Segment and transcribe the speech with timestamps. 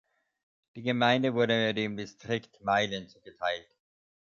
[0.75, 3.67] Die Gemeinde wurde dem Distrikt Meilen zugeteilt.